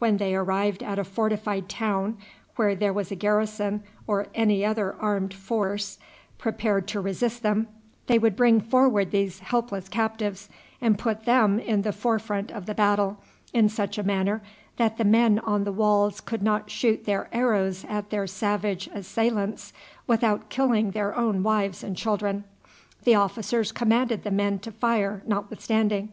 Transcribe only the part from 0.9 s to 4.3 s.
a fortified town where there was a garrison or